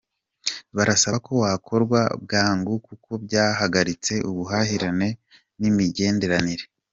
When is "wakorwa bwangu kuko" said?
1.41-3.09